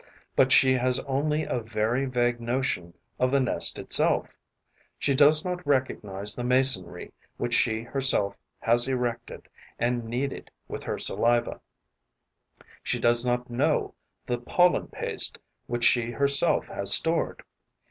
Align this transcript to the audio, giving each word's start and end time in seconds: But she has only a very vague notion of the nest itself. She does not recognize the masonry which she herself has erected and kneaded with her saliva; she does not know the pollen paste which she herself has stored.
But 0.35 0.51
she 0.51 0.73
has 0.73 0.97
only 1.01 1.43
a 1.43 1.59
very 1.59 2.07
vague 2.07 2.41
notion 2.41 2.95
of 3.19 3.31
the 3.31 3.39
nest 3.39 3.77
itself. 3.77 4.35
She 4.97 5.13
does 5.13 5.45
not 5.45 5.63
recognize 5.67 6.33
the 6.33 6.43
masonry 6.43 7.11
which 7.37 7.53
she 7.53 7.83
herself 7.83 8.39
has 8.61 8.87
erected 8.87 9.47
and 9.77 10.05
kneaded 10.05 10.49
with 10.67 10.81
her 10.85 10.97
saliva; 10.97 11.61
she 12.81 12.97
does 12.99 13.23
not 13.23 13.51
know 13.51 13.93
the 14.25 14.39
pollen 14.39 14.87
paste 14.87 15.37
which 15.67 15.83
she 15.83 16.09
herself 16.09 16.65
has 16.65 16.91
stored. 16.91 17.43